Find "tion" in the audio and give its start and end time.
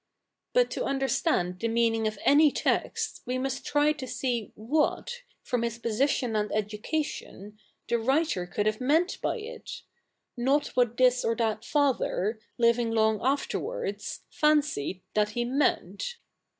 7.05-7.59